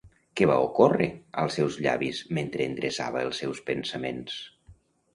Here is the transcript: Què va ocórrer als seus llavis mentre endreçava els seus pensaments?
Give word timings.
Què 0.39 0.45
va 0.51 0.53
ocórrer 0.67 1.09
als 1.43 1.59
seus 1.59 1.77
llavis 1.87 2.23
mentre 2.41 2.69
endreçava 2.71 3.25
els 3.29 3.45
seus 3.45 3.65
pensaments? 3.73 4.45